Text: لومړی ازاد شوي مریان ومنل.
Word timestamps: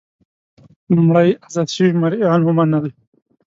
لومړی 0.95 1.29
ازاد 1.47 1.67
شوي 1.75 1.91
مریان 2.01 2.39
ومنل. 2.43 2.85